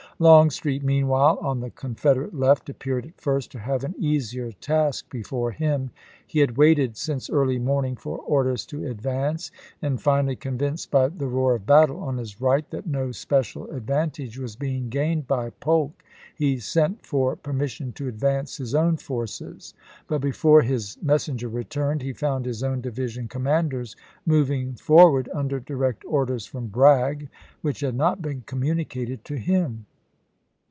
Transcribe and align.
Longstreet, 0.21 0.83
meanwhile, 0.83 1.39
on 1.41 1.61
the 1.61 1.71
Confederate 1.71 2.35
left, 2.37 2.69
appeared 2.69 3.07
at 3.07 3.19
first 3.19 3.51
to 3.53 3.57
have 3.59 3.83
an 3.83 3.95
easier 3.97 4.51
task 4.51 5.09
before 5.09 5.49
him. 5.49 5.89
He 6.27 6.41
had 6.41 6.57
waited 6.57 6.95
since 6.95 7.27
early 7.27 7.57
morning 7.57 7.95
for 7.95 8.19
orders 8.19 8.63
to 8.67 8.85
advance, 8.85 9.49
and 9.81 9.99
finally 9.99 10.35
convinced 10.35 10.91
by 10.91 11.07
the 11.07 11.25
roar 11.25 11.55
of 11.55 11.65
battle 11.65 11.97
on 12.03 12.17
his 12.17 12.39
right 12.39 12.69
that 12.69 12.85
no 12.85 13.11
special 13.11 13.65
advan 13.65 14.11
tage 14.13 14.37
was 14.37 14.55
being 14.55 14.89
gained 14.89 15.27
by 15.27 15.49
Polk, 15.59 16.03
he 16.35 16.59
sent 16.59 17.03
for 17.03 17.35
permis 17.35 17.71
sion 17.71 17.91
to 17.93 18.07
advance 18.07 18.57
his 18.57 18.75
own 18.75 18.97
forces; 18.97 19.73
but, 20.05 20.21
before 20.21 20.61
his 20.61 20.99
messenger 21.01 21.49
returned, 21.49 22.03
he 22.03 22.13
found 22.13 22.45
his 22.45 22.61
own 22.61 22.79
division 22.79 23.27
commanders 23.27 23.95
moving 24.27 24.73
forward 24.75 25.27
under 25.33 25.59
dkect 25.59 26.03
orders 26.05 26.45
from 26.45 26.67
Bragg, 26.67 27.27
which 27.63 27.79
had 27.79 27.95
not 27.95 28.21
been 28.21 28.43
communicated 28.45 29.25
to 29.25 29.39
him. 29.39 29.87